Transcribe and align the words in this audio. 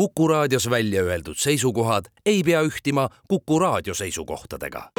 Kuku 0.00 0.28
raadios 0.28 0.70
välja 0.70 1.02
öeldud 1.02 1.36
seisukohad 1.36 2.04
ei 2.26 2.42
pea 2.42 2.62
ühtima 2.62 3.08
Kuku 3.28 3.58
raadio 3.58 3.94
seisukohtadega. 3.94 4.90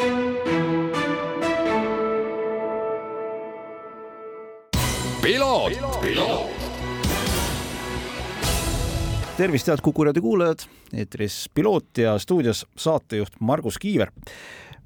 tervist, 9.37 9.67
head 9.67 9.79
Kuku 9.81 10.03
raadio 10.03 10.21
kuulajad, 10.21 10.59
eetris 10.93 11.49
Piloot 11.53 11.97
ja 11.97 12.19
stuudios 12.19 12.67
saatejuht 12.77 13.33
Margus 13.39 13.77
Kiiver. 13.77 14.11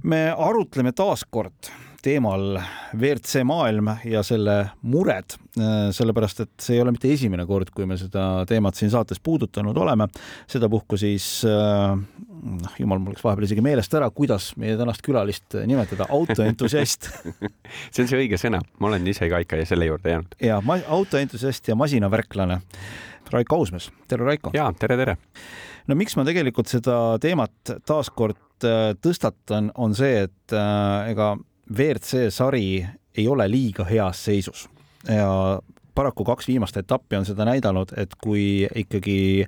me 0.03 0.33
arutleme 0.37 0.91
taas 0.91 1.25
kord 1.29 1.71
teemal 2.05 2.59
WRC 2.93 3.41
maailm 3.47 3.89
ja 4.05 4.21
selle 4.25 4.59
mured, 4.85 5.35
sellepärast 5.95 6.43
et 6.43 6.51
see 6.61 6.77
ei 6.77 6.83
ole 6.83 6.93
mitte 6.93 7.09
esimene 7.09 7.47
kord, 7.49 7.71
kui 7.73 7.87
me 7.89 7.97
seda 7.97 8.43
teemat 8.49 8.77
siin 8.77 8.91
saates 8.93 9.21
puudutanud 9.23 9.77
oleme. 9.81 10.07
sedapuhku 10.51 10.99
siis 11.01 11.27
noh, 11.45 12.77
jumal, 12.79 13.01
mul 13.01 13.15
läks 13.15 13.25
vahepeal 13.25 13.47
isegi 13.47 13.63
meelest 13.65 13.97
ära, 13.97 14.11
kuidas 14.13 14.51
meie 14.61 14.77
tänast 14.77 15.01
külalist 15.05 15.57
nimetada, 15.65 16.07
autoentusiast 16.13 17.09
see 17.93 18.05
on 18.05 18.11
see 18.11 18.21
õige 18.21 18.39
sõna, 18.41 18.61
ma 18.79 18.91
olen 18.91 19.07
ise 19.09 19.29
ka 19.31 19.41
ikka 19.41 19.63
selle 19.65 19.89
juurde 19.89 20.13
jäänud. 20.13 20.37
ja 20.45 20.61
autoentusiast 20.99 21.73
ja 21.73 21.77
masinavärklane 21.79 22.61
Raiko 23.31 23.57
Ausmees, 23.57 23.89
tere 24.07 24.25
Raiko! 24.27 24.53
ja 24.53 24.69
tere, 24.79 24.97
tere! 25.01 25.17
no 25.89 25.97
miks 25.97 26.15
ma 26.17 26.25
tegelikult 26.27 26.69
seda 26.69 27.17
teemat 27.21 27.75
taaskord 27.87 28.67
äh, 28.67 28.93
tõstatan, 29.01 29.71
on 29.75 29.97
see, 29.97 30.25
et 30.27 30.55
äh, 30.55 31.11
ega 31.13 31.33
WRC 31.69 32.29
sari 32.29 32.85
ei 33.17 33.27
ole 33.27 33.47
liiga 33.49 33.85
heas 33.85 34.25
seisus. 34.25 34.69
Ja 35.07 35.61
paraku 35.95 36.25
kaks 36.27 36.47
viimast 36.49 36.77
etappi 36.77 37.19
on 37.19 37.25
seda 37.27 37.45
näidanud, 37.47 37.93
et 37.97 38.15
kui 38.21 38.67
ikkagi 38.83 39.45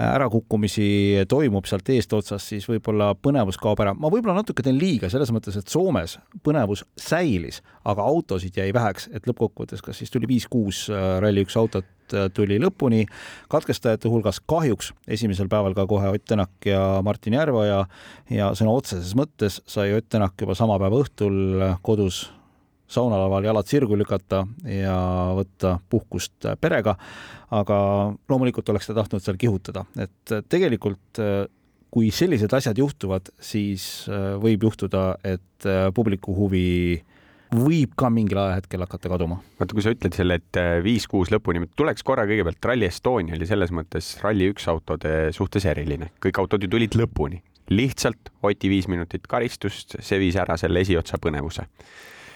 ärakukkumisi 0.00 1.26
toimub 1.28 1.68
sealt 1.68 1.88
eestotsast, 1.92 2.52
siis 2.52 2.68
võib-olla 2.70 3.12
põnevus 3.18 3.58
kaob 3.60 3.82
ära. 3.84 3.94
ma 3.94 4.10
võib-olla 4.12 4.40
natuke 4.40 4.62
teen 4.62 4.78
liiga 4.78 5.10
selles 5.12 5.32
mõttes, 5.34 5.58
et 5.58 5.68
Soomes 5.68 6.18
põnevus 6.46 6.84
säilis, 6.98 7.62
aga 7.84 8.06
autosid 8.06 8.56
jäi 8.56 8.70
väheks, 8.74 9.10
et 9.12 9.26
lõppkokkuvõttes, 9.26 9.82
kas 9.84 9.98
siis 9.98 10.10
tuli 10.10 10.30
viis-kuus 10.30 10.88
Rally1 10.90 11.58
autot 11.60 11.96
tuli 12.34 12.58
lõpuni. 12.58 13.04
katkestajate 13.48 14.08
hulgas 14.08 14.40
kahjuks 14.40 14.92
esimesel 15.08 15.48
päeval 15.48 15.74
ka 15.74 15.86
kohe 15.86 16.08
Ott 16.08 16.24
Tänak 16.26 16.66
ja 16.66 17.00
Martin 17.02 17.34
Järveoja 17.38 17.84
ja 18.30 18.50
sõna 18.54 18.74
otseses 18.74 19.14
mõttes 19.14 19.60
sai 19.66 19.94
Ott 19.94 20.08
Tänak 20.08 20.34
juba 20.40 20.54
sama 20.54 20.78
päeva 20.78 21.02
õhtul 21.04 21.78
kodus 21.82 22.28
saunalaval 22.90 23.46
jalad 23.46 23.68
sirgu 23.70 23.98
lükata 23.98 24.44
ja 24.66 24.96
võtta 25.38 25.76
puhkust 25.90 26.48
perega. 26.60 26.96
aga 27.50 27.76
loomulikult 28.30 28.68
oleks 28.70 28.86
ta 28.86 28.94
tahtnud 28.94 29.22
seal 29.22 29.38
kihutada, 29.38 29.84
et 29.98 30.34
tegelikult 30.48 31.18
kui 31.90 32.10
sellised 32.14 32.52
asjad 32.54 32.78
juhtuvad, 32.78 33.32
siis 33.42 34.06
võib 34.38 34.62
juhtuda, 34.68 35.16
et 35.26 35.66
publiku 35.94 36.34
huvi 36.36 37.00
võib 37.50 37.96
ka 37.98 38.10
mingil 38.14 38.38
ajahetkel 38.38 38.84
hakata 38.84 39.10
kaduma. 39.10 39.40
vaata, 39.58 39.74
kui 39.74 39.82
sa 39.82 39.90
ütled 39.94 40.14
selle, 40.14 40.38
et 40.38 40.60
viis-kuus 40.84 41.32
lõpuni, 41.34 41.66
tuleks 41.76 42.06
korra 42.06 42.26
kõigepealt 42.30 42.70
Rally 42.70 42.86
Estonia 42.86 43.34
oli 43.34 43.48
selles 43.50 43.74
mõttes 43.74 44.12
Rally1 44.22 44.70
autode 44.70 45.16
suhtes 45.34 45.66
eriline, 45.66 46.12
kõik 46.22 46.38
autod 46.42 46.62
ju 46.62 46.70
tulid 46.70 46.94
lõpuni, 46.98 47.42
lihtsalt 47.74 48.30
Oti 48.46 48.70
viis 48.70 48.86
minutit 48.90 49.26
karistust, 49.30 49.98
see 49.98 50.22
viis 50.22 50.38
ära 50.38 50.56
selle 50.60 50.86
esiotsa 50.86 51.18
põnevuse 51.22 51.66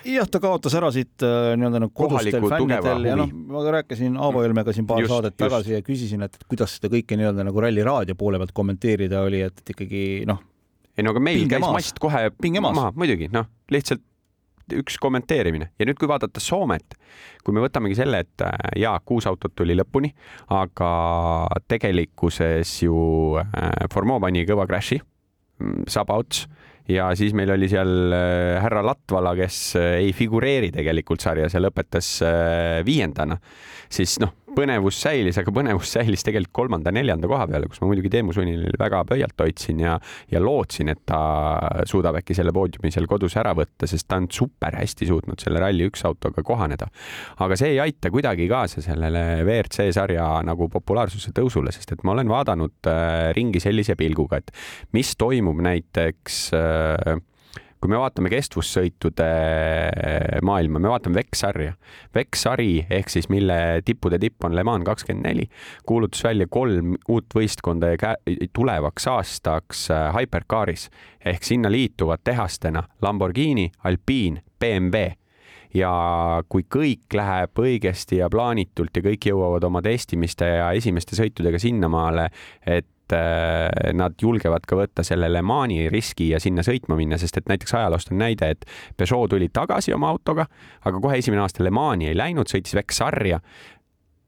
jah, 0.08 0.28
ta 0.30 0.40
kaotas 0.42 0.74
ära 0.78 0.90
siit 0.94 1.24
äh, 1.24 1.52
nii-öelda 1.58 1.82
nagu 1.84 1.92
kodustel 1.96 2.46
fännidel 2.50 3.08
ja 3.08 3.18
noh, 3.18 3.30
ma 3.50 3.64
rääkisin 3.78 4.16
Aavo 4.20 4.42
Helmega 4.44 4.74
siin 4.76 4.88
paar 4.88 5.02
just, 5.04 5.12
saadet 5.12 5.34
just. 5.34 5.42
tagasi 5.44 5.76
ja 5.76 5.84
küsisin, 5.84 6.24
et 6.26 6.38
kuidas 6.48 6.76
seda 6.78 6.90
kõike 6.92 7.18
nii-öelda 7.20 7.46
nagu 7.46 7.62
Ralli 7.64 7.84
raadio 7.86 8.16
poole 8.18 8.40
pealt 8.40 8.54
kommenteerida 8.56 9.22
oli, 9.26 9.44
et 9.46 9.74
ikkagi 9.74 10.24
noh. 10.28 10.42
ei 10.96 11.06
no 11.06 11.14
aga 11.14 11.22
meil 11.24 11.46
käis 11.50 11.64
maas. 11.64 11.78
mast 11.78 12.02
kohe 12.02 12.26
maha, 12.60 12.90
muidugi 12.96 13.30
noh, 13.32 13.48
lihtsalt 13.72 14.04
üks 14.72 14.96
kommenteerimine 15.00 15.70
ja 15.78 15.86
nüüd, 15.88 15.98
kui 16.00 16.08
vaadata 16.08 16.40
Soomet, 16.40 16.96
kui 17.44 17.56
me 17.56 17.62
võtamegi 17.64 17.98
selle, 17.98 18.22
et 18.24 18.44
äh, 18.44 18.54
jaa, 18.80 18.96
kuus 19.04 19.26
autot 19.28 19.52
tuli 19.56 19.76
lõpuni, 19.76 20.14
aga 20.56 20.90
tegelikkuses 21.68 22.78
ju 22.86 22.96
äh, 23.40 23.72
Formeau 23.92 24.22
pani 24.24 24.46
kõva 24.48 24.66
crash'i, 24.70 25.00
mm, 25.60 25.88
Sabauts 25.92 26.46
ja 26.88 27.08
siis 27.16 27.34
meil 27.36 27.50
oli 27.54 27.68
seal 27.72 28.12
äh, 28.12 28.60
härra 28.62 28.84
Latvala, 28.84 29.34
kes 29.38 29.60
äh, 29.80 29.90
ei 30.04 30.12
figureeri 30.16 30.72
tegelikult 30.74 31.24
sarjas 31.24 31.56
ja 31.56 31.62
lõpetas 31.64 32.16
äh, 32.26 32.80
viiendana, 32.86 33.38
siis 33.92 34.18
noh 34.22 34.43
põnevus 34.54 34.98
säilis, 35.02 35.38
aga 35.40 35.52
põnevus 35.54 35.92
säilis 35.96 36.24
tegelikult 36.26 36.54
kolmanda-neljanda 36.54 37.28
koha 37.30 37.46
peale, 37.50 37.68
kus 37.70 37.80
ma 37.82 37.88
muidugi 37.90 38.10
Teemu 38.12 38.34
Sunnil 38.36 38.68
väga 38.78 39.02
pöialt 39.08 39.40
hoidsin 39.40 39.82
ja, 39.84 39.96
ja 40.30 40.42
lootsin, 40.42 40.92
et 40.92 41.02
ta 41.08 41.18
suudab 41.90 42.20
äkki 42.20 42.36
selle 42.36 42.54
poodiumi 42.54 42.92
seal 42.94 43.08
kodus 43.10 43.36
ära 43.40 43.54
võtta, 43.56 43.88
sest 43.90 44.08
ta 44.10 44.18
on 44.20 44.28
super 44.32 44.78
hästi 44.78 45.08
suutnud 45.10 45.42
selle 45.42 45.62
Rally1 45.62 46.06
autoga 46.08 46.44
kohaneda. 46.46 46.88
aga 47.44 47.58
see 47.58 47.74
ei 47.74 47.82
aita 47.84 48.12
kuidagi 48.14 48.48
kaasa 48.50 48.84
sellele 48.84 49.24
WRC 49.42 49.90
sarja 49.96 50.28
nagu 50.46 50.68
populaarsuse 50.72 51.34
tõusule, 51.36 51.74
sest 51.74 51.96
et 51.96 52.06
ma 52.06 52.14
olen 52.14 52.30
vaadanud 52.30 52.90
äh, 52.90 53.30
ringi 53.36 53.62
sellise 53.62 53.98
pilguga, 53.98 54.42
et 54.42 54.54
mis 54.96 55.14
toimub 55.18 55.62
näiteks 55.64 56.42
äh, 56.54 57.22
kui 57.84 57.92
me 57.92 57.98
vaatame 58.00 58.30
kestvussõitude 58.32 59.24
maailma, 60.48 60.80
me 60.80 60.88
vaatame 60.88 61.18
VEC-sarja. 61.20 61.74
VEC-sari 62.16 62.86
ehk 62.96 63.12
siis 63.12 63.28
mille 63.28 63.58
tippude 63.84 64.16
tipp 64.22 64.46
on 64.48 64.56
Le 64.56 64.64
Mans 64.64 64.86
kakskümmend 64.88 65.28
neli, 65.28 65.44
kuulutas 65.84 66.24
välja 66.24 66.48
kolm 66.48 66.94
uut 67.12 67.36
võistkonda 67.36 67.92
tulevaks 68.56 69.08
aastaks 69.12 69.90
äh, 69.92 70.06
Hypercaris 70.16 70.88
ehk 71.28 71.44
sinna 71.44 71.68
liituvad 71.68 72.24
tehastena 72.24 72.86
Lamborghini, 73.04 73.68
Alpine, 73.84 74.40
BMW 74.60 75.12
ja 75.74 75.92
kui 76.48 76.64
kõik 76.70 77.12
läheb 77.18 77.60
õigesti 77.60 78.22
ja 78.22 78.30
plaanitult 78.32 78.96
ja 78.96 79.04
kõik 79.04 79.28
jõuavad 79.28 79.68
oma 79.68 79.82
testimiste 79.84 80.48
ja 80.48 80.72
esimeste 80.72 81.18
sõitudega 81.18 81.60
sinnamaale, 81.60 82.30
et 82.64 82.88
et 83.04 83.16
äh, 83.16 83.92
nad 83.96 84.16
julgevad 84.20 84.64
ka 84.68 84.78
võtta 84.78 85.04
selle 85.04 85.28
Le 85.28 85.42
Mani 85.44 85.88
riski 85.92 86.30
ja 86.30 86.40
sinna 86.40 86.64
sõitma 86.64 86.96
minna, 86.96 87.18
sest 87.20 87.36
et 87.40 87.50
näiteks 87.50 87.74
ajaloost 87.76 88.12
on 88.12 88.22
näide, 88.22 88.54
et 88.54 88.64
Peugeot 88.96 89.30
tuli 89.30 89.50
tagasi 89.52 89.92
oma 89.92 90.08
autoga, 90.14 90.46
aga 90.84 91.00
kohe 91.00 91.18
esimene 91.20 91.44
aasta 91.44 91.64
Le 91.64 91.72
Mani 91.74 92.08
ei 92.08 92.16
läinud, 92.16 92.48
sõitis 92.48 92.76
Vex 92.78 93.02
sarja. 93.02 93.40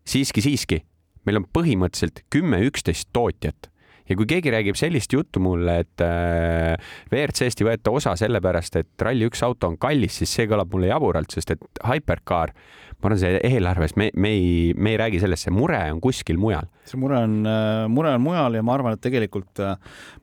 siiski, 0.06 0.44
siiski, 0.44 0.82
meil 1.24 1.40
on 1.40 1.48
põhimõtteliselt 1.52 2.22
kümme-üksteist 2.30 3.08
tootjat 3.12 3.70
ja 4.08 4.16
kui 4.18 4.28
keegi 4.30 4.52
räägib 4.54 4.78
sellist 4.78 5.12
juttu 5.14 5.42
mulle, 5.42 5.80
et 5.84 6.04
äh, 6.04 6.74
WRC-st 7.10 7.62
ei 7.62 7.68
võeta 7.70 7.94
osa 7.94 8.14
sellepärast, 8.18 8.80
et 8.80 9.06
Rally1 9.06 9.44
auto 9.46 9.70
on 9.70 9.78
kallis, 9.80 10.20
siis 10.20 10.32
see 10.38 10.48
kõlab 10.50 10.72
mulle 10.72 10.90
jaburalt, 10.90 11.32
sest 11.34 11.54
et 11.56 11.82
Hypercar, 11.86 12.54
ma 12.96 13.10
arvan, 13.10 13.20
see 13.20 13.40
eelarves, 13.44 13.96
me, 14.00 14.10
me 14.14 14.32
ei, 14.36 14.50
me 14.78 14.94
ei 14.94 15.00
räägi 15.00 15.20
sellest, 15.22 15.48
see 15.48 15.54
mure 15.54 15.80
on 15.92 16.00
kuskil 16.04 16.40
mujal. 16.40 16.70
see 16.86 17.00
mure 17.02 17.20
on, 17.26 17.38
äh, 17.50 17.84
mure 17.92 18.14
on 18.16 18.24
mujal 18.24 18.58
ja 18.58 18.64
ma 18.66 18.76
arvan, 18.78 18.96
et 18.96 19.04
tegelikult 19.04 19.62
äh, 19.64 19.76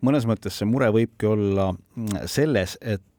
mõnes 0.06 0.28
mõttes 0.30 0.60
see 0.60 0.70
mure 0.70 0.92
võibki 0.96 1.30
olla 1.30 1.72
mm, 1.74 2.28
selles, 2.32 2.78
et 2.82 3.10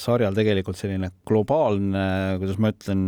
sarjal 0.00 0.32
tegelikult 0.32 0.78
selline 0.80 1.10
globaalne, 1.28 2.04
kuidas 2.40 2.56
ma 2.56 2.70
ütlen, 2.72 3.02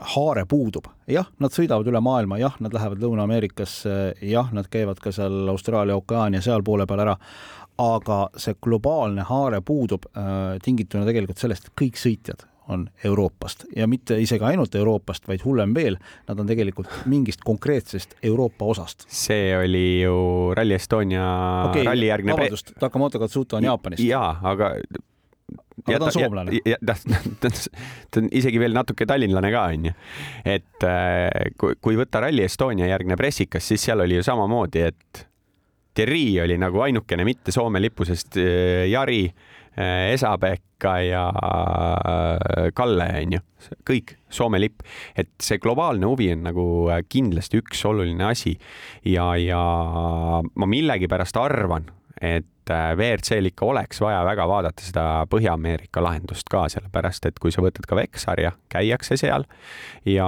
haare 0.00 0.44
puudub. 0.48 0.88
jah, 1.10 1.28
nad 1.38 1.54
sõidavad 1.54 1.86
üle 1.88 2.00
maailma, 2.02 2.38
jah, 2.40 2.56
nad 2.60 2.74
lähevad 2.74 3.02
Lõuna-Ameerikasse, 3.02 4.16
jah, 4.26 4.50
nad 4.52 4.68
käivad 4.72 5.00
ka 5.02 5.12
seal 5.14 5.48
Austraalia 5.52 5.96
ookeani 5.96 6.40
ja 6.40 6.48
seal 6.48 6.64
poole 6.66 6.86
peal 6.86 7.04
ära, 7.06 7.16
aga 7.82 8.26
see 8.40 8.56
globaalne 8.62 9.26
haare 9.28 9.60
puudub 9.64 10.08
äh, 10.12 10.58
tingituna 10.64 11.06
tegelikult 11.08 11.42
sellest, 11.42 11.68
et 11.68 11.80
kõik 11.80 12.00
sõitjad 12.00 12.46
on 12.68 12.88
Euroopast 13.04 13.64
ja 13.76 13.86
mitte 13.86 14.18
isegi 14.18 14.44
ainult 14.44 14.74
Euroopast, 14.74 15.28
vaid 15.28 15.44
hullem 15.46 15.74
veel, 15.74 15.98
nad 16.26 16.40
on 16.40 16.48
tegelikult 16.48 16.90
mingist 17.06 17.44
konkreetsest 17.46 18.16
Euroopa 18.26 18.66
osast. 18.72 19.06
see 19.08 19.52
oli 19.58 20.02
ju 20.02 20.54
Rally 20.56 20.74
Estonia 20.74 21.26
okay, 21.68 21.84
ralli 21.86 22.10
järgne 22.10 22.34
vabandust, 22.34 22.72
Takamoto 22.80 23.22
Katsuta 23.22 23.60
on 23.60 23.68
Jaapanist. 23.68 24.02
jaa, 24.02 24.32
aga 24.42 24.74
aga 25.86 26.00
ta 26.00 26.08
on 26.08 26.14
soomlane. 26.16 26.60
ta, 27.42 27.52
on 28.20 28.28
isegi 28.34 28.60
veel 28.62 28.76
natuke 28.76 29.06
tallinlane 29.08 29.52
ka, 29.54 29.64
onju. 29.74 29.94
et 30.56 30.86
äh, 30.86 31.52
kui, 31.60 31.78
kui 31.82 31.98
võtta 31.98 32.24
Rally 32.26 32.46
Estonia 32.46 32.90
järgne 32.90 33.18
pressikas, 33.18 33.66
siis 33.66 33.86
seal 33.88 34.04
oli 34.04 34.18
ju 34.18 34.26
samamoodi, 34.26 34.86
et 34.86 35.26
Thierry 35.96 36.40
oli 36.42 36.58
nagu 36.60 36.82
ainukene 36.84 37.24
mitte 37.24 37.54
Soome 37.54 37.80
lipu, 37.80 38.04
sest 38.08 38.36
äh, 38.40 38.86
Jari, 38.90 39.22
äh, 39.78 40.10
Esa-Pekka 40.12 40.96
ja 41.06 41.22
Kalle, 42.76 43.06
onju, 43.22 43.40
kõik 43.88 44.16
Soome 44.28 44.60
lipp. 44.60 44.82
et 45.16 45.30
see 45.40 45.62
globaalne 45.62 46.08
huvi 46.10 46.32
on 46.34 46.44
nagu 46.50 46.66
kindlasti 47.08 47.62
üks 47.62 47.80
oluline 47.88 48.26
asi 48.28 48.52
ja, 49.08 49.30
ja 49.40 49.62
ma 50.42 50.68
millegipärast 50.68 51.40
arvan, 51.40 51.88
et 52.20 52.50
et 52.66 52.96
WRC-l 52.98 53.50
ikka 53.50 53.66
oleks 53.66 54.00
vaja 54.00 54.22
väga 54.26 54.46
vaadata 54.48 54.82
seda 54.82 55.04
Põhja-Ameerika 55.30 56.02
lahendust 56.02 56.48
ka, 56.50 56.66
sellepärast 56.72 57.26
et 57.26 57.38
kui 57.42 57.52
sa 57.54 57.62
võtad 57.64 57.86
ka 57.86 57.98
VEC-sarja, 57.98 58.52
käiakse 58.72 59.18
seal 59.20 59.46
ja 60.06 60.26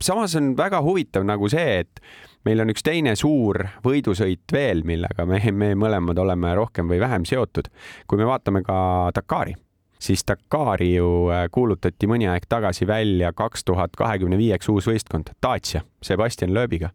samas 0.00 0.36
on 0.36 0.54
väga 0.56 0.80
huvitav 0.84 1.26
nagu 1.28 1.48
see, 1.52 1.82
et 1.84 2.00
meil 2.46 2.62
on 2.62 2.72
üks 2.72 2.84
teine 2.86 3.16
suur 3.18 3.64
võidusõit 3.84 4.52
veel, 4.52 4.84
millega 4.86 5.26
me, 5.28 5.40
me 5.52 5.74
mõlemad 5.78 6.18
oleme 6.22 6.54
rohkem 6.56 6.88
või 6.88 7.00
vähem 7.02 7.26
seotud. 7.28 7.68
kui 8.06 8.18
me 8.18 8.28
vaatame 8.28 8.62
ka 8.66 9.10
Dakari, 9.14 9.56
siis 9.98 10.24
Dakari 10.28 10.94
ju 10.94 11.28
äh, 11.32 11.48
kuulutati 11.52 12.06
mõni 12.06 12.30
aeg 12.30 12.46
tagasi 12.48 12.86
välja 12.86 13.32
kaks 13.32 13.64
tuhat 13.64 13.96
kahekümne 13.96 14.38
viieks 14.38 14.68
uus 14.68 14.88
võistkond, 14.88 15.34
Dacia, 15.42 15.82
Sebastian 16.02 16.54
Loebiga. 16.54 16.90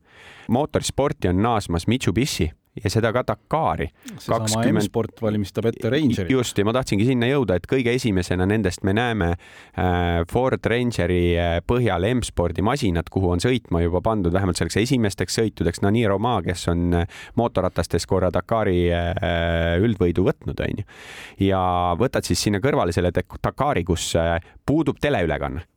mootorisporti 0.48 1.28
on 1.28 1.44
naasmas 1.44 1.88
Mitsubishi 1.88 2.52
ja 2.76 2.90
seda 2.92 3.12
ka 3.14 3.24
Dakari. 3.28 3.88
seesama 4.16 4.64
M-sport 4.72 5.22
valmistab 5.22 5.68
ette 5.72 5.90
Rangeri. 5.92 6.32
just, 6.32 6.58
ja 6.58 6.66
ma 6.66 6.74
tahtsingi 6.76 7.06
sinna 7.08 7.28
jõuda, 7.28 7.58
et 7.60 7.68
kõige 7.70 7.94
esimesena 7.96 8.48
nendest 8.48 8.86
me 8.88 8.94
näeme 8.96 9.32
äh, 9.34 10.22
Ford 10.32 10.64
Rangeri 10.72 11.24
äh, 11.36 11.58
põhjal 11.68 12.08
M-spordi 12.14 12.64
masinad, 12.66 13.12
kuhu 13.12 13.34
on 13.36 13.44
sõitma 13.44 13.84
juba 13.84 14.02
pandud 14.06 14.34
vähemalt 14.34 14.60
selleks 14.60 14.80
esimesteks 14.86 15.40
sõitudeks 15.42 15.84
Nani 15.84 16.06
Roma, 16.08 16.38
kes 16.46 16.68
on 16.72 17.02
äh, 17.02 17.20
mootorratastes 17.40 18.08
korra 18.08 18.32
Dakari 18.32 18.80
üldvõidu 19.82 20.24
võtnud, 20.26 20.60
onju. 20.64 20.86
ja 21.44 21.62
võtad 22.00 22.26
siis 22.28 22.42
sinna 22.48 22.62
kõrvale 22.64 22.96
selle 22.96 23.12
Dakari, 23.12 23.84
kus 23.88 24.14
puudub 24.66 25.00
teleülekanne 25.02 25.68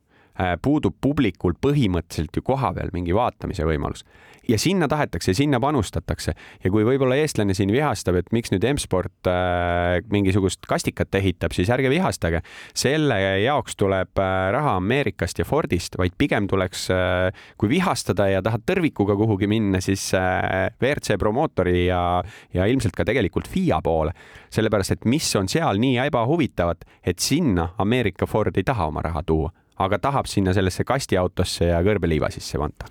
puudub 0.61 0.95
publikul 1.01 1.53
põhimõtteliselt 1.61 2.35
ju 2.35 2.43
kohapeal 2.43 2.89
mingi 2.93 3.15
vaatamise 3.15 3.63
võimalus 3.67 4.03
ja 4.49 4.59
sinna 4.59 4.87
tahetakse, 4.87 5.33
sinna 5.33 5.59
panustatakse 5.59 6.33
ja 6.63 6.71
kui 6.71 6.85
võib-olla 6.85 7.17
eestlane 7.19 7.55
siin 7.57 7.71
vihastab, 7.73 8.19
et 8.19 8.31
miks 8.35 8.51
nüüd 8.53 8.65
M-sport 8.69 9.29
äh, 9.29 9.99
mingisugust 10.11 10.65
kastikat 10.69 11.15
ehitab, 11.19 11.55
siis 11.55 11.69
ärge 11.73 11.89
vihastage. 11.91 12.41
selle 12.75 13.17
jaoks 13.43 13.75
tuleb 13.79 14.21
äh, 14.21 14.33
raha 14.55 14.75
Ameerikast 14.79 15.39
ja 15.39 15.45
Fordist, 15.45 15.97
vaid 15.97 16.15
pigem 16.17 16.49
tuleks 16.51 16.87
äh,, 16.93 17.45
kui 17.57 17.69
vihastada 17.71 18.29
ja 18.29 18.43
tahad 18.45 18.65
tõrvikuga 18.67 19.17
kuhugi 19.17 19.49
minna, 19.49 19.81
siis 19.81 20.07
äh, 20.17 20.69
WRC 20.81 21.19
promootori 21.21 21.87
ja, 21.87 22.21
ja 22.53 22.69
ilmselt 22.69 22.95
ka 22.97 23.05
tegelikult 23.05 23.49
FIA 23.49 23.81
poole. 23.83 24.13
sellepärast, 24.55 24.91
et 24.91 25.05
mis 25.09 25.27
on 25.35 25.49
seal 25.51 25.81
nii 25.81 25.97
ebahuvitavat, 26.05 26.85
et 27.03 27.19
sinna 27.19 27.73
Ameerika 27.77 28.25
Ford 28.25 28.55
ei 28.57 28.63
taha 28.63 28.87
oma 28.87 29.01
raha 29.03 29.23
tuua, 29.25 29.51
aga 29.77 29.99
tahab 29.99 30.29
sinna 30.31 30.53
sellesse 30.55 30.83
kastiautosse 30.87 31.71
ja 31.71 31.81
kõrbeliiva 31.83 32.31
sisse 32.33 32.59
panta 32.61 32.89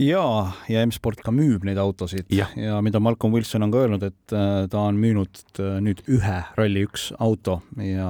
ja, 0.00 0.24
ja 0.70 0.82
M-sport 0.86 1.20
ka 1.24 1.32
müüb 1.34 1.64
neid 1.68 1.78
autosid. 1.80 2.28
Ja, 2.32 2.48
ja 2.58 2.78
mida 2.84 3.00
Malcolm 3.02 3.34
Wilson 3.36 3.66
on 3.66 3.72
ka 3.72 3.82
öelnud, 3.84 4.04
et 4.06 4.34
äh, 4.34 4.64
ta 4.72 4.84
on 4.88 4.98
müünud 5.00 5.40
äh, 5.60 5.78
nüüd 5.84 6.02
ühe 6.10 6.36
Rally1 6.58 7.16
auto 7.20 7.60
ja 7.84 8.08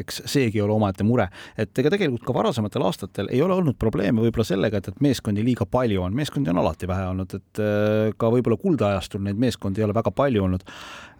eks 0.00 0.22
seegi 0.30 0.62
ole 0.64 0.74
omaette 0.74 1.06
mure, 1.06 1.28
et 1.58 1.72
ega 1.78 1.92
tegelikult 1.94 2.26
ka 2.26 2.36
varasematel 2.36 2.86
aastatel 2.88 3.30
ei 3.32 3.42
ole 3.44 3.56
olnud 3.58 3.78
probleeme 3.80 4.24
võib-olla 4.24 4.46
sellega, 4.48 4.80
et, 4.82 4.90
et 4.92 5.04
meeskondi 5.04 5.44
liiga 5.46 5.68
palju 5.70 6.02
on, 6.06 6.16
meeskondi 6.18 6.52
on 6.52 6.62
alati 6.64 6.90
vähe 6.90 7.06
olnud, 7.12 7.36
et 7.38 7.62
äh, 7.62 8.16
ka 8.18 8.32
võib-olla 8.34 8.58
kuldajastul 8.60 9.22
neid 9.26 9.38
meeskondi 9.40 9.82
ei 9.82 9.88
ole 9.88 9.96
väga 9.96 10.14
palju 10.14 10.48
olnud. 10.48 10.66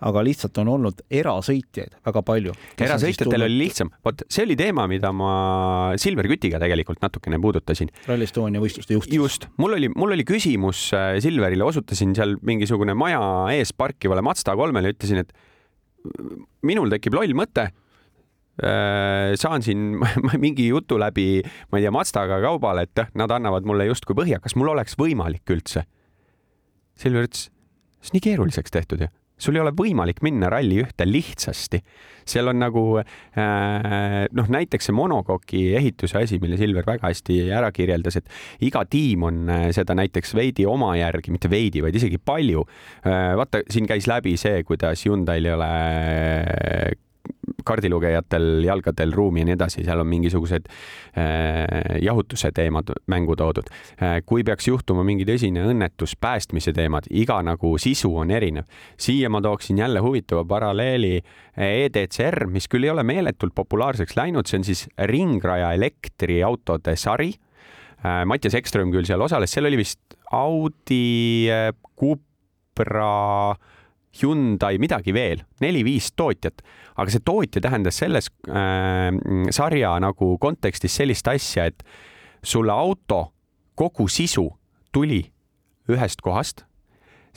Aga 0.08 0.22
lihtsalt 0.22 0.54
on 0.62 0.68
olnud 0.70 1.00
erasõitjaid 1.10 1.96
väga 2.06 2.20
palju. 2.22 2.52
erasõitjatel 2.78 3.42
oli 3.48 3.56
lihtsam, 3.64 3.90
vot 4.06 4.22
see 4.30 4.44
oli 4.46 4.54
teema, 4.58 4.84
mida 4.90 5.10
ma 5.10 5.30
Silver 5.98 6.28
Kütiga 6.30 6.60
tegelikult 6.62 7.02
natukene 7.02 7.40
puudutasin. 7.42 7.90
Rally 8.06 8.28
Estonia 8.28 8.62
võistluste 8.62 8.94
juht. 8.94 9.10
just, 9.10 9.48
mul 9.58 9.67
oli, 9.76 9.90
mul 9.92 10.14
oli 10.16 10.24
küsimus 10.28 10.88
äh, 10.96 11.18
Silverile, 11.22 11.64
osutasin 11.66 12.14
seal 12.16 12.36
mingisugune 12.46 12.94
maja 12.98 13.20
ees 13.54 13.74
parkivale 13.76 14.24
Mazda 14.24 14.54
kolmele, 14.58 14.94
ütlesin, 14.94 15.22
et 15.24 15.34
minul 16.66 16.90
tekib 16.92 17.16
loll 17.18 17.34
mõte 17.38 17.68
äh, 17.68 19.34
saan 19.40 19.64
siin 19.66 20.00
mingi 20.44 20.70
jutu 20.70 20.98
läbi, 21.00 21.42
ma 21.72 21.80
ei 21.80 21.86
tea, 21.86 21.94
Mazdaga 21.94 22.40
kaubale, 22.44 22.88
et 22.88 23.04
nad 23.18 23.32
annavad 23.34 23.68
mulle 23.68 23.88
justkui 23.90 24.16
põhja, 24.18 24.40
kas 24.42 24.56
mul 24.58 24.72
oleks 24.74 24.98
võimalik 25.00 25.54
üldse? 25.54 25.84
Silver 26.98 27.28
ütles, 27.28 27.48
see 28.02 28.12
on 28.12 28.18
nii 28.18 28.26
keeruliseks 28.30 28.74
tehtud 28.74 29.06
ju 29.06 29.12
sul 29.38 29.56
ei 29.56 29.62
ole 29.62 29.72
võimalik 29.76 30.22
minna 30.26 30.50
ralli 30.52 30.82
ühte 30.82 31.06
lihtsasti. 31.08 31.82
seal 32.28 32.50
on 32.50 32.58
nagu 32.60 32.82
äh, 33.00 34.26
noh, 34.36 34.48
näiteks 34.52 34.90
see 34.90 34.96
monokoki 34.96 35.62
ehituse 35.78 36.20
asi, 36.20 36.38
mille 36.42 36.58
Silver 36.60 36.84
väga 36.84 37.08
hästi 37.08 37.40
ära 37.56 37.70
kirjeldas, 37.72 38.18
et 38.20 38.28
iga 38.68 38.84
tiim 38.84 39.24
on 39.24 39.48
äh, 39.48 39.66
seda 39.72 39.96
näiteks 39.96 40.34
veidi 40.36 40.66
oma 40.68 40.92
järgi, 40.98 41.32
mitte 41.32 41.50
veidi, 41.50 41.82
vaid 41.84 41.96
isegi 41.96 42.20
palju 42.20 42.66
äh,. 43.06 43.34
vaata, 43.38 43.64
siin 43.70 43.88
käis 43.88 44.10
läbi 44.10 44.36
see, 44.36 44.62
kuidas 44.68 45.06
Hyundai'l 45.06 45.48
ei 45.48 45.56
ole 45.56 47.07
kaardilugejatel 47.68 48.64
jalgadel 48.66 49.12
ruumi 49.14 49.42
ja 49.42 49.48
nii 49.48 49.56
edasi, 49.56 49.84
seal 49.86 50.02
on 50.02 50.08
mingisugused 50.10 50.68
äh, 50.68 51.98
jahutuse 52.04 52.50
teemad 52.54 52.92
mängu 53.10 53.36
toodud 53.38 53.68
äh,. 53.70 54.18
kui 54.26 54.44
peaks 54.46 54.68
juhtuma 54.70 55.04
mingi 55.06 55.26
tõsine 55.28 55.64
õnnetus, 55.68 56.16
päästmise 56.20 56.74
teemad, 56.76 57.08
iga 57.10 57.40
nagu 57.46 57.74
sisu 57.80 58.14
on 58.22 58.32
erinev. 58.34 58.68
siia 58.98 59.30
ma 59.30 59.42
tooksin 59.44 59.78
jälle 59.78 60.02
huvitava 60.04 60.44
paralleeli 60.48 61.18
EDCR, 61.58 62.46
mis 62.46 62.68
küll 62.70 62.86
ei 62.86 62.94
ole 62.94 63.02
meeletult 63.02 63.54
populaarseks 63.54 64.16
läinud, 64.16 64.46
see 64.46 64.60
on 64.60 64.66
siis 64.68 64.86
ringraja 65.10 65.72
elektriautode 65.78 66.96
sari 66.96 67.32
äh,. 68.04 68.24
Mattias 68.26 68.56
Ekström 68.58 68.92
küll 68.94 69.08
seal 69.08 69.22
osales, 69.22 69.52
seal 69.52 69.68
oli 69.68 69.80
vist 69.80 70.00
Audi, 70.32 71.48
äh, 71.50 71.72
Cupra 71.98 73.56
Hyundai, 74.16 74.78
midagi 74.80 75.12
veel, 75.12 75.42
neli-viis 75.60 76.10
tootjat, 76.16 76.62
aga 76.96 77.12
see 77.12 77.22
tootja 77.24 77.60
tähendas 77.62 77.98
selles 78.00 78.30
äh, 78.48 79.12
sarja 79.54 79.92
nagu 80.02 80.30
kontekstis 80.40 80.96
sellist 80.96 81.28
asja, 81.28 81.68
et 81.68 81.84
sulle 82.42 82.72
auto 82.72 83.26
kogu 83.78 84.08
sisu 84.10 84.48
tuli 84.92 85.20
ühest 85.92 86.24
kohast. 86.24 86.64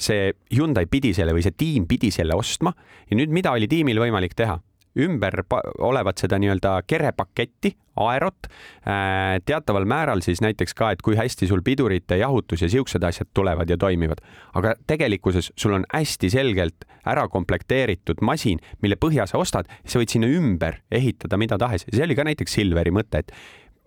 see 0.01 0.31
Hyundai 0.49 0.87
pidi 0.89 1.11
selle 1.13 1.33
või 1.35 1.43
see 1.45 1.53
tiim 1.53 1.83
pidi 1.85 2.09
selle 2.11 2.33
ostma 2.33 2.71
ja 3.09 3.17
nüüd, 3.17 3.29
mida 3.29 3.51
oli 3.51 3.67
tiimil 3.69 3.99
võimalik 4.01 4.33
teha? 4.33 4.57
Ümber 4.99 5.43
olevat 5.79 6.19
seda 6.21 6.39
nii-öelda 6.41 6.73
kerepaketti, 6.87 7.73
aerot, 8.01 8.47
äh, 8.87 9.39
teataval 9.45 9.85
määral 9.89 10.23
siis 10.23 10.41
näiteks 10.43 10.75
ka, 10.77 10.91
et 10.91 11.01
kui 11.03 11.17
hästi 11.19 11.47
sul 11.47 11.63
pidurite 11.65 12.17
jahutus 12.21 12.63
ja 12.63 12.69
siuksed 12.71 13.03
asjad 13.03 13.29
tulevad 13.33 13.69
ja 13.69 13.77
toimivad. 13.77 14.23
aga 14.53 14.75
tegelikkuses 14.87 15.51
sul 15.55 15.73
on 15.73 15.85
hästi 15.93 16.29
selgelt 16.29 16.85
ära 17.05 17.27
komplekteeritud 17.27 18.21
masin, 18.21 18.59
mille 18.81 18.95
põhja 18.95 19.27
sa 19.27 19.37
ostad, 19.37 19.67
sa 19.85 19.99
võid 19.99 20.11
sinna 20.11 20.27
ümber 20.27 20.81
ehitada 20.91 21.37
mida 21.37 21.57
tahes 21.57 21.85
see 21.89 22.03
oli 22.03 22.15
ka 22.15 22.23
näiteks 22.27 22.53
Silveri 22.61 22.91
mõte, 22.91 23.23
et 23.23 23.31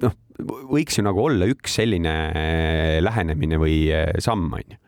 noh, 0.02 0.14
võiks 0.72 0.98
ju 0.98 1.04
nagu 1.04 1.24
olla 1.24 1.48
üks 1.48 1.80
selline 1.80 2.14
äh, 2.30 3.02
lähenemine 3.04 3.60
või 3.60 3.86
äh, 3.92 4.12
samm, 4.18 4.52
onju 4.52 4.80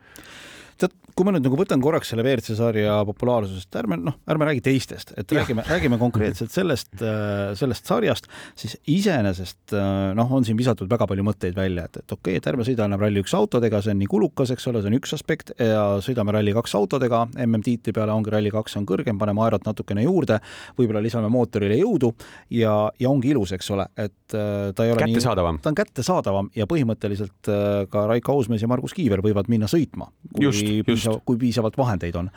kui 1.17 1.25
ma 1.25 1.33
nüüd 1.33 1.47
nagu 1.47 1.57
võtan 1.57 1.81
korraks 1.81 2.11
selle 2.11 2.21
WRC 2.21 2.53
sarja 2.59 2.99
populaarsusest, 3.07 3.73
ärme 3.79 3.97
noh, 3.97 4.19
ärme 4.29 4.45
räägi 4.45 4.61
teistest, 4.67 5.15
et 5.17 5.31
ja. 5.31 5.39
räägime, 5.39 5.63
räägime 5.65 5.97
konkreetselt 5.97 6.53
sellest, 6.53 6.91
äh, 7.01 7.55
sellest 7.57 7.89
sarjast, 7.89 8.27
siis 8.57 8.75
iseenesest 8.93 9.73
äh, 9.73 10.11
noh, 10.17 10.29
on 10.37 10.45
siin 10.45 10.59
visatud 10.59 10.89
väga 10.91 11.07
palju 11.09 11.25
mõtteid 11.25 11.57
välja, 11.57 11.87
et, 11.89 11.97
et 12.03 12.13
okei 12.13 12.35
okay,, 12.35 12.41
et 12.41 12.49
ärme 12.51 12.67
sõida 12.67 12.85
enam 12.85 13.01
Rally1 13.01 13.33
autodega, 13.39 13.81
see 13.81 13.95
on 13.95 14.01
nii 14.03 14.11
kulukas, 14.11 14.53
eks 14.53 14.69
ole, 14.69 14.83
see 14.83 14.91
on 14.91 14.97
üks 14.99 15.15
aspekt 15.17 15.55
ja 15.57 15.87
sõidame 16.05 16.35
Rally2 16.37 16.77
autodega, 16.77 17.23
MM-tiitli 17.47 17.95
peale 17.97 18.13
ongi 18.13 18.35
Rally2 18.35 18.77
on 18.83 18.87
kõrgem, 18.93 19.17
paneme 19.17 19.41
aerot 19.47 19.65
natukene 19.65 20.05
juurde, 20.05 20.37
võib-olla 20.77 21.01
lisame 21.01 21.33
mootorile 21.33 21.79
jõudu 21.81 22.13
ja, 22.53 22.75
ja 23.01 23.09
ongi 23.09 23.33
ilus, 23.33 23.55
eks 23.57 23.73
ole, 23.73 23.89
et 23.97 24.37
äh, 24.37 24.69
ta 24.77 24.85
ei 24.85 24.93
ole 24.93 25.07
kättesaadavam. 25.07 25.57
ta 25.65 25.73
on 25.73 25.81
kättesaadavam 25.81 26.53
ja 26.53 26.69
põhimõtteliselt 26.69 27.53
ka 27.89 28.07
Raiko 28.13 28.37
Ausmees 28.37 28.61
ja 28.61 28.69
Margus 28.69 28.93
Kiiver 28.93 29.25
võivad 29.25 29.49
minna 29.49 29.65
sõitma. 29.71 30.11
just, 30.37 30.61
just 30.85 31.06
piisav, 31.07 31.23
kui 31.25 31.39
piisavalt 31.41 31.77
vahendeid 31.77 32.17
on. 32.19 32.29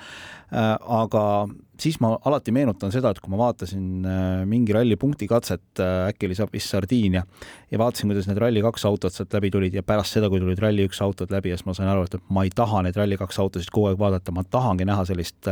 Äh, 0.51 0.77
aga 0.83 1.49
siis 1.81 2.01
ma 2.03 2.11
alati 2.27 2.51
meenutan 2.53 2.91
seda, 2.93 3.13
et 3.13 3.21
kui 3.23 3.31
ma 3.31 3.39
vaatasin 3.39 4.03
äh, 4.03 4.41
mingi 4.51 4.75
ralli 4.75 4.97
punktikatset, 4.99 5.79
äh, 5.79 6.09
äkki 6.11 6.27
oli 6.27 6.37
vist 6.53 6.73
Sardiinia, 6.75 7.23
ja 7.71 7.79
vaatasin, 7.79 8.11
kuidas 8.11 8.27
need 8.27 8.41
Rally2 8.43 8.89
autod 8.89 9.15
sealt 9.15 9.37
läbi 9.39 9.53
tulid 9.55 9.77
ja 9.79 9.85
pärast 9.87 10.17
seda, 10.17 10.29
kui 10.29 10.43
tulid 10.43 10.59
Rally1 10.59 10.99
autod 11.07 11.31
läbi 11.31 11.53
ja 11.53 11.59
siis 11.59 11.69
ma 11.69 11.77
sain 11.79 11.91
aru, 11.93 12.03
et 12.03 12.19
ma 12.35 12.43
ei 12.45 12.51
taha 12.51 12.83
neid 12.83 12.99
Rally2 12.99 13.39
autosid 13.45 13.71
kogu 13.71 13.93
aeg 13.93 14.03
vaadata, 14.03 14.35
ma 14.35 14.43
tahangi 14.43 14.89
näha 14.91 15.07
sellist 15.09 15.47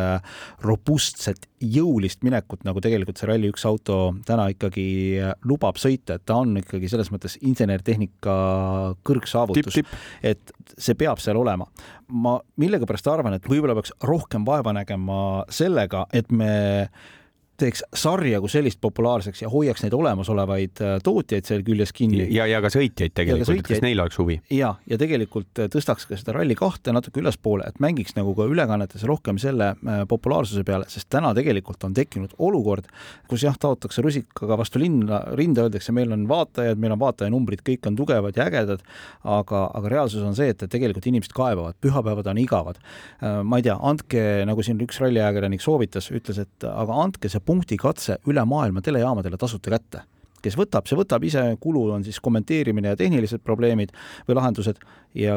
robustset, 0.66 1.46
jõulist 1.62 2.26
minekut, 2.26 2.66
nagu 2.66 2.82
tegelikult 2.82 3.22
see 3.22 3.30
Rally1 3.30 3.68
auto 3.70 4.00
täna 4.26 4.48
ikkagi 4.50 4.88
lubab 5.46 5.78
sõita, 5.78 6.18
et 6.18 6.26
ta 6.26 6.40
on 6.42 6.58
ikkagi 6.58 6.90
selles 6.90 7.12
mõttes 7.14 7.38
insenertehnika 7.46 8.34
kõrgsaavutus, 9.06 9.78
et 10.26 10.54
see 10.74 10.98
peab 10.98 11.22
seal 11.22 11.38
olema 11.38 11.70
ma 12.08 12.38
millegipärast 12.60 13.08
arvan, 13.12 13.36
et 13.36 13.46
võib-olla 13.48 13.76
peaks 13.78 13.92
rohkem 14.06 14.46
vaeva 14.48 14.72
nägema 14.76 15.44
sellega, 15.52 16.06
et 16.12 16.30
me 16.32 16.52
teeks 17.58 17.82
sarja 17.96 18.38
kui 18.42 18.50
sellist 18.52 18.78
populaarseks 18.82 19.42
ja 19.42 19.50
hoiaks 19.50 19.82
neid 19.82 19.94
olemasolevaid 19.98 20.82
äh, 20.84 20.94
tootjaid 21.04 21.48
seal 21.48 21.64
küljes 21.66 21.92
kinni. 21.96 22.28
ja, 22.34 22.46
ja 22.46 22.60
ka 22.62 22.70
sõitjaid 22.72 23.14
tegelikult, 23.16 23.58
et 23.58 23.66
kas 23.66 23.82
neil 23.82 23.98
oleks 23.98 24.18
huvi. 24.20 24.38
ja, 24.54 24.74
ja 24.86 24.98
tegelikult 25.00 25.62
äh, 25.64 25.70
tõstaks 25.72 26.06
ka 26.08 26.18
seda 26.18 26.36
Rally 26.36 26.54
kahte 26.58 26.94
natuke 26.94 27.22
ülespoole, 27.22 27.66
et 27.66 27.80
mängiks 27.82 28.14
nagu 28.18 28.34
ka 28.38 28.46
ülekannetes 28.50 29.02
rohkem 29.08 29.40
selle 29.42 29.72
äh, 29.74 30.02
populaarsuse 30.10 30.62
peale, 30.68 30.86
sest 30.92 31.08
täna 31.10 31.32
tegelikult 31.36 31.82
on 31.88 31.96
tekkinud 31.98 32.36
olukord, 32.38 32.86
kus 33.30 33.42
jah, 33.46 33.58
taotakse 33.58 34.04
rusikaga 34.06 34.60
vastu 34.60 34.82
linna, 34.82 35.24
rinda, 35.38 35.66
öeldakse, 35.66 35.94
meil 35.96 36.14
on 36.14 36.28
vaatajad, 36.30 36.78
meil 36.78 36.94
on 36.94 37.02
vaatajanumbrid, 37.02 37.64
kõik 37.66 37.90
on 37.90 37.98
tugevad 37.98 38.38
ja 38.38 38.46
ägedad, 38.46 38.86
aga, 39.24 39.64
aga 39.74 39.94
reaalsus 39.96 40.22
on 40.22 40.38
see, 40.38 40.52
et, 40.54 40.62
et 40.62 40.72
tegelikult 40.72 41.10
inimesed 41.10 41.34
kaebavad, 41.34 41.78
pühapäevad 41.82 42.30
on 42.30 42.38
igavad. 42.38 42.78
ma 43.18 43.58
ei 43.58 43.64
tea, 43.66 43.74
andke, 43.82 44.22
nagu 44.46 44.62
siin 44.62 44.78
üks 44.84 45.00
ralliajakirjanik 45.02 45.62
soovitas, 45.62 46.10
ütles, 46.14 46.38
et 46.42 46.66
aga 46.68 47.02
andke 47.02 47.30
see 47.32 47.42
punktikatse 47.48 48.20
üle 48.28 48.44
maailma 48.44 48.84
telejaamadele 48.84 49.40
tasuta 49.40 49.72
kätte. 49.72 50.04
Kes 50.42 50.54
võtab, 50.54 50.86
see 50.86 50.94
võtab 50.98 51.24
ise, 51.26 51.40
kulu 51.58 51.88
on 51.96 52.04
siis 52.06 52.20
kommenteerimine 52.22 52.92
ja 52.92 52.98
tehnilised 52.98 53.42
probleemid 53.42 53.90
või 54.28 54.36
lahendused 54.38 54.78
ja, 55.18 55.34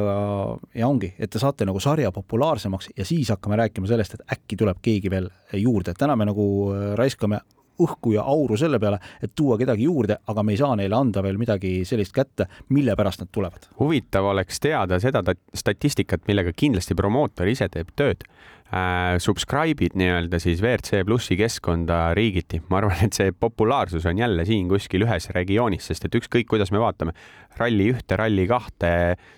ja 0.78 0.90
ongi, 0.90 1.10
et 1.18 1.32
te 1.34 1.42
saate 1.42 1.66
nagu 1.66 1.82
sarja 1.82 2.12
populaarsemaks 2.14 2.92
ja 2.98 3.08
siis 3.08 3.32
hakkame 3.34 3.58
rääkima 3.64 3.90
sellest, 3.90 4.20
et 4.20 4.36
äkki 4.38 4.60
tuleb 4.62 4.78
keegi 4.86 5.10
veel 5.10 5.32
juurde, 5.58 5.96
et 5.96 6.02
täna 6.02 6.16
me 6.20 6.30
nagu 6.30 6.46
äh, 6.70 6.92
raiskame 7.00 7.42
õhku 7.86 8.16
ja 8.16 8.26
auru 8.28 8.58
selle 8.60 8.80
peale, 8.82 9.00
et 9.24 9.34
tuua 9.36 9.58
kedagi 9.62 9.88
juurde, 9.90 10.20
aga 10.32 10.46
me 10.46 10.56
ei 10.56 10.62
saa 10.62 10.78
neile 10.80 10.98
anda 10.98 11.24
veel 11.26 11.40
midagi 11.42 11.82
sellist 11.88 12.16
kätte, 12.16 12.48
mille 12.70 12.96
pärast 13.00 13.24
nad 13.24 13.32
tulevad. 13.34 13.70
huvitav 13.80 14.32
oleks 14.32 14.60
teada 14.64 15.00
seda 15.04 15.24
statistikat, 15.54 16.26
millega 16.28 16.54
kindlasti 16.56 16.98
promootor 16.98 17.50
ise 17.52 17.70
teeb 17.72 17.94
tööd 17.96 18.26
äh,. 18.72 19.18
Subscribe'id 19.20 19.98
nii-öelda 20.00 20.40
siis 20.40 20.62
WRC 20.64 21.02
plussi 21.06 21.36
keskkonda 21.40 22.14
riigiti, 22.18 22.62
ma 22.72 22.80
arvan, 22.80 23.02
et 23.04 23.18
see 23.18 23.34
populaarsus 23.36 24.06
on 24.08 24.22
jälle 24.22 24.46
siin 24.48 24.70
kuskil 24.72 25.04
ühes 25.04 25.28
regioonis, 25.36 25.90
sest 25.92 26.08
et 26.08 26.16
ükskõik, 26.22 26.48
kuidas 26.54 26.72
me 26.72 26.80
vaatame, 26.80 27.16
ralli 27.60 27.90
ühte, 27.92 28.16
ralli 28.20 28.48
kahte, 28.48 28.94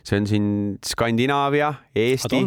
see 0.05 0.21
on 0.21 0.29
siin 0.29 0.45
Skandinaavia, 0.85 1.73
Eesti 1.97 2.43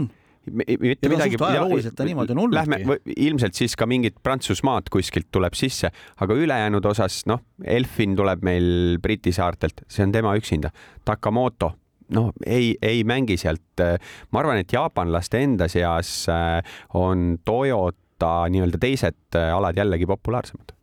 mitte 0.50 1.10
midagi. 1.10 1.38
ajalooliselt 1.40 1.96
ta 1.98 2.04
niimoodi 2.06 2.34
on 2.34 2.42
olnudki. 2.44 2.70
Lähme, 2.70 2.98
ilmselt 3.16 3.58
siis 3.58 3.76
ka 3.78 3.88
mingit 3.90 4.20
Prantsusmaad 4.22 4.90
kuskilt 4.92 5.28
tuleb 5.34 5.56
sisse, 5.58 5.90
aga 6.22 6.36
ülejäänud 6.38 6.84
osas, 6.92 7.22
noh, 7.30 7.42
Elfin 7.64 8.16
tuleb 8.18 8.44
meil 8.46 9.00
Briti 9.02 9.34
saartelt, 9.34 9.84
see 9.90 10.06
on 10.06 10.14
tema 10.14 10.36
üksinda. 10.38 10.70
Takamoto, 11.06 11.72
noh, 12.16 12.30
ei, 12.46 12.74
ei 12.82 13.02
mängi 13.04 13.38
sealt. 13.40 13.84
ma 14.30 14.40
arvan, 14.40 14.62
et 14.62 14.72
jaapanlaste 14.72 15.42
enda 15.42 15.68
seas 15.68 16.28
äh, 16.32 16.62
on 16.94 17.36
Toyota 17.44 18.38
nii-öelda 18.52 18.80
teised 18.80 19.36
äh, 19.36 19.52
alad 19.56 19.76
jällegi 19.76 20.08
populaarsemad 20.08 20.75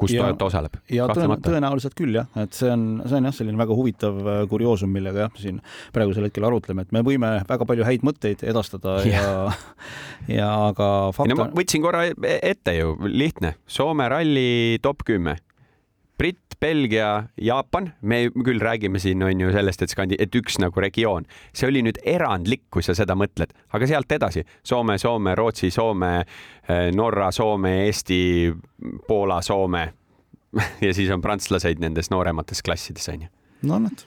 kus 0.00 0.14
ja, 0.14 0.24
Toyota 0.24 0.48
osaleb. 0.50 0.78
ja 0.90 1.06
tõenäoliselt 1.10 1.94
küll 1.98 2.16
jah, 2.18 2.28
et 2.40 2.56
see 2.56 2.70
on, 2.72 2.86
see 3.06 3.18
on 3.18 3.28
jah, 3.28 3.36
selline 3.36 3.60
väga 3.60 3.76
huvitav 3.78 4.20
äh, 4.22 4.40
kurioosum, 4.50 4.92
millega 4.94 5.26
jah, 5.26 5.38
siin 5.40 5.60
praegusel 5.94 6.28
hetkel 6.28 6.46
arutleme, 6.48 6.86
et 6.86 6.94
me 6.94 7.04
võime 7.06 7.36
väga 7.48 7.68
palju 7.68 7.86
häid 7.86 8.06
mõtteid 8.06 8.44
edastada 8.46 8.98
ja 9.10 9.24
ja, 9.24 9.54
ja 10.28 10.50
aga 10.70 10.88
fakt 11.16 11.32
on. 11.32 11.38
No, 11.38 11.48
võtsin 11.56 11.84
korra 11.84 12.06
e-, 12.10 12.38
ette 12.40 12.76
ju, 12.78 12.94
lihtne, 13.10 13.54
Soome 13.70 14.08
ralli 14.10 14.80
top 14.84 15.04
kümme 15.06 15.38
Britt, 16.18 16.54
Belgia, 16.60 17.24
Jaapan, 17.42 17.90
me 18.02 18.28
küll 18.30 18.60
räägime 18.62 19.00
siin 19.02 19.22
on 19.22 19.40
ju 19.40 19.50
sellest, 19.52 19.82
et 19.82 19.90
Skandi-, 19.90 20.18
et 20.22 20.34
üks 20.38 20.60
nagu 20.62 20.80
regioon, 20.80 21.26
see 21.52 21.68
oli 21.68 21.82
nüüd 21.84 21.98
erandlik, 22.06 22.62
kui 22.70 22.86
sa 22.86 22.94
seda 22.94 23.16
mõtled, 23.18 23.52
aga 23.74 23.88
sealt 23.90 24.14
edasi. 24.14 24.44
Soome, 24.62 24.96
Soome, 25.02 25.34
Rootsi, 25.34 25.72
Soome, 25.74 26.12
eh, 26.68 26.88
Norra, 26.94 27.32
Soome, 27.34 27.74
Eesti, 27.88 28.20
Poola, 29.08 29.42
Soome. 29.42 29.86
Ja 30.86 30.92
siis 30.94 31.08
on 31.10 31.18
prantslased 31.18 31.80
nendes 31.82 32.12
nooremates 32.14 32.62
klassides 32.62 33.08
onju. 33.10 33.26
no 33.66 33.80
näed 33.82 34.04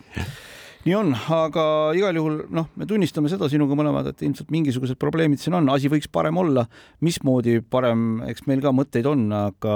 nii 0.88 0.96
on, 0.96 1.12
aga 1.36 1.64
igal 1.98 2.16
juhul 2.18 2.38
noh, 2.56 2.70
me 2.80 2.88
tunnistame 2.90 3.32
seda 3.32 3.50
sinuga 3.52 3.76
mõlemad, 3.78 4.12
et 4.12 4.24
ilmselt 4.28 4.52
mingisugused 4.54 5.00
probleemid 5.02 5.42
siin 5.42 5.58
on, 5.60 5.68
asi 5.74 5.92
võiks 5.92 6.10
parem 6.12 6.40
olla. 6.40 6.68
mismoodi 7.04 7.60
parem, 7.62 8.22
eks 8.28 8.48
meil 8.48 8.64
ka 8.64 8.72
mõtteid 8.76 9.10
on, 9.10 9.28
aga. 9.36 9.74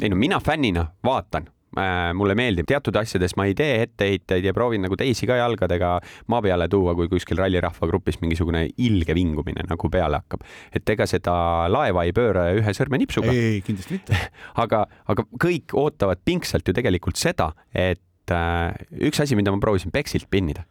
ei 0.00 0.12
no 0.12 0.18
mina 0.18 0.40
fännina 0.40 0.86
vaatan 1.04 1.48
äh, 1.76 2.14
mulle 2.16 2.36
meeldib, 2.38 2.68
teatud 2.70 2.96
asjades 2.96 3.36
ma 3.36 3.46
ei 3.50 3.54
tee 3.58 3.82
etteheiteid 3.84 4.48
ja 4.48 4.54
proovin 4.56 4.86
nagu 4.86 4.96
teisi 4.96 5.28
ka 5.28 5.36
jalgadega 5.42 5.92
maa 6.32 6.42
peale 6.46 6.70
tuua, 6.72 6.96
kui 6.96 7.10
kuskil 7.12 7.42
rallirahva 7.42 7.90
grupis 7.90 8.20
mingisugune 8.22 8.66
ilge 8.88 9.16
vingumine 9.18 9.68
nagu 9.68 9.92
peale 9.92 10.22
hakkab. 10.22 10.46
et 10.72 10.96
ega 10.96 11.08
seda 11.10 11.36
laeva 11.72 12.06
ei 12.08 12.16
pööra 12.16 12.48
ühe 12.56 12.76
sõrmenipsuga. 12.80 13.34
ei, 13.34 13.60
kindlasti 13.66 14.00
mitte 14.00 14.24
aga, 14.64 14.86
aga 15.04 15.28
kõik 15.36 15.76
ootavad 15.76 16.24
pingsalt 16.24 16.64
ju 16.64 16.76
tegelikult 16.76 17.20
seda, 17.20 17.52
et 17.74 18.00
et 18.26 18.34
äh, 18.34 19.06
üks 19.08 19.22
asi, 19.22 19.36
mida 19.38 19.54
ma 19.54 19.62
proovisin 19.62 19.94
Bexilt 19.94 20.28
pinnida. 20.30 20.66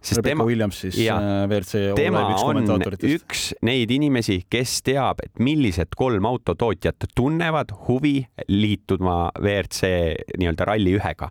sest 0.00 0.16
Rebecca 0.16 0.30
tema, 0.32 0.44
Williams 0.48 0.78
siis 0.80 0.96
ja, 0.96 1.18
äh, 1.20 1.42
WRC 1.44 1.92
tema 1.94 2.22
on 2.24 2.84
üks 3.04 3.50
neid 3.62 3.90
inimesi, 3.92 4.40
kes 4.48 4.80
teab, 4.82 5.20
et 5.22 5.38
millised 5.38 5.92
kolm 5.96 6.24
autotootjat 6.24 7.10
tunnevad 7.14 7.74
huvi 7.86 8.24
liituma 8.48 9.30
WRC 9.38 9.92
nii-öelda 10.40 10.70
Rally 10.72 10.96
ühega 10.96 11.30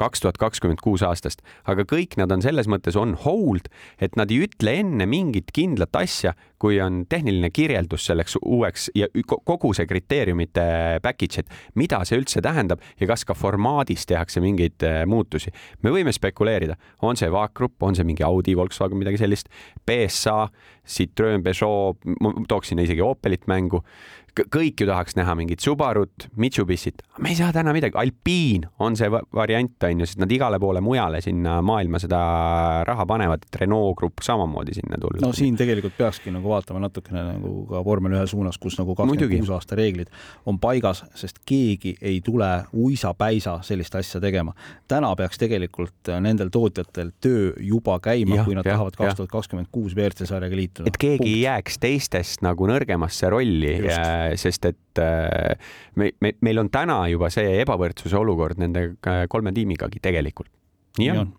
kaks 0.00 0.22
tuhat 0.24 0.38
kakskümmend 0.40 0.80
kuus 0.82 1.04
aastast, 1.06 1.44
aga 1.68 1.84
kõik 1.86 2.16
nad 2.18 2.32
on 2.32 2.42
selles 2.42 2.66
mõttes 2.70 2.96
on 2.98 3.12
hold, 3.22 3.68
et 4.02 4.16
nad 4.18 4.32
ei 4.32 4.48
ütle 4.48 4.74
enne 4.80 5.06
mingit 5.06 5.52
kindlat 5.54 5.94
asja, 6.00 6.32
kui 6.62 6.78
on 6.82 7.02
tehniline 7.10 7.50
kirjeldus 7.50 8.06
selleks 8.06 8.36
uueks 8.38 8.88
ja 8.94 9.08
kogu 9.26 9.72
see 9.74 9.88
kriteeriumite 9.90 10.64
package, 11.02 11.42
et 11.42 11.78
mida 11.78 12.02
see 12.06 12.20
üldse 12.20 12.42
tähendab 12.44 12.82
ja 13.00 13.08
kas 13.10 13.26
ka 13.26 13.34
formaadis 13.34 14.06
tehakse 14.06 14.42
mingeid 14.44 14.86
äh, 14.86 15.02
muutusi. 15.10 15.50
me 15.82 15.90
võime 15.90 16.14
spekuleerida, 16.14 16.78
on 17.02 17.18
see 17.18 17.30
Vaagrupp, 17.32 17.82
on 17.82 17.98
see 17.98 18.06
mingi 18.06 18.22
Audi, 18.26 18.54
Volkswagen, 18.58 19.00
midagi 19.00 19.18
sellist, 19.18 19.50
BSA, 19.86 20.46
Citroen, 20.86 21.42
Peugeot, 21.42 21.98
ma 22.22 22.34
tooksin 22.48 22.82
isegi 22.82 23.02
Opelit 23.02 23.48
mängu 23.50 23.82
kõik 24.32 24.80
ju 24.80 24.88
tahaks 24.88 25.16
näha 25.18 25.34
mingit 25.36 25.60
Subarut, 25.60 26.26
Mitsubishit, 26.40 27.02
me 27.20 27.32
ei 27.32 27.36
saa 27.36 27.52
täna 27.52 27.74
midagi, 27.76 27.96
Alpine 28.00 28.70
on 28.82 28.96
see 28.96 29.10
variant 29.12 29.86
on 29.88 30.02
ju, 30.02 30.08
sest 30.08 30.22
nad 30.22 30.32
igale 30.32 30.58
poole 30.62 30.80
mujale 30.84 31.20
sinna 31.24 31.58
maailma 31.64 32.00
seda 32.02 32.20
raha 32.88 33.06
panevad, 33.08 33.44
et 33.46 33.60
Renault 33.62 33.98
Grupp 34.00 34.24
samamoodi 34.24 34.76
sinna 34.78 35.00
tulla. 35.00 35.20
no 35.26 35.32
siin 35.36 35.58
tegelikult 35.60 35.98
peakski 35.98 36.32
nagu 36.32 36.51
vaatama 36.52 36.82
natukene 36.84 37.24
nagu 37.32 37.54
ka 37.70 37.82
vormel 37.86 38.16
ühe 38.18 38.26
suunas, 38.30 38.58
kus 38.62 38.78
nagu 38.80 38.96
kakskümmend 38.98 39.42
kuus 39.42 39.52
aasta 39.56 39.78
reeglid 39.78 40.12
on 40.46 40.60
paigas, 40.62 41.04
sest 41.18 41.40
keegi 41.48 41.96
ei 42.00 42.20
tule 42.24 42.50
uisapäisa 42.72 43.58
sellist 43.66 43.94
asja 43.98 44.20
tegema. 44.20 44.54
täna 44.88 45.14
peaks 45.16 45.40
tegelikult 45.40 46.12
nendel 46.20 46.52
tootjatel 46.52 47.12
töö 47.20 47.52
juba 47.60 47.98
käima, 48.02 48.42
kui 48.44 48.56
nad 48.58 48.66
ja, 48.66 48.76
tahavad 48.76 48.96
kaks 48.98 49.20
tuhat 49.20 49.32
kakskümmend 49.32 49.72
kuus 49.72 49.96
WRC 49.96 50.28
sarjaga 50.28 50.56
liituda. 50.56 50.88
et 50.88 51.00
keegi 51.00 51.22
Punkt. 51.22 51.32
ei 51.32 51.40
jääks 51.46 51.78
teistest 51.82 52.44
nagu 52.44 52.68
nõrgemasse 52.68 53.30
rolli 53.32 53.72
Äh, 54.02 54.36
sest 54.40 54.64
et 54.68 54.98
äh, 54.98 55.56
me, 55.94 56.10
me, 56.20 56.32
meil 56.40 56.62
on 56.62 56.70
täna 56.72 56.98
juba 57.12 57.30
see 57.32 57.60
ebavõrdsuse 57.62 58.16
olukord 58.18 58.60
nende 58.62 58.92
äh, 59.08 59.24
kolme 59.32 59.52
tiimigagi 59.56 60.02
tegelikult. 60.02 60.50
nii 61.00 61.10
on. 61.14 61.32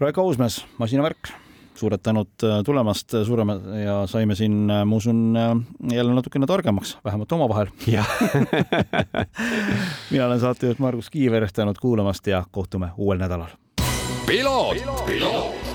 Raiko 0.00 0.24
Uusmäes, 0.24 0.62
masinavärk, 0.80 1.32
suured 1.78 2.02
tänud 2.02 2.28
tulemast, 2.64 3.14
suurema 3.26 3.56
ja 3.84 4.06
saime 4.06 4.34
siin, 4.34 4.68
ma 4.68 4.96
usun, 4.96 5.34
jälle 5.92 6.14
natukene 6.14 6.46
targemaks, 6.46 6.98
vähemalt 7.04 7.32
omavahel. 7.32 7.66
mina 10.10 10.26
olen 10.26 10.40
saatejuht 10.40 10.78
Margus 10.78 11.10
Kiiver, 11.10 11.48
tänud 11.52 11.76
kuulamast 11.80 12.26
ja 12.26 12.44
kohtume 12.50 12.88
uuel 12.96 13.18
nädalal. 13.18 13.48
piloot, 14.26 15.06
piloot 15.06 15.71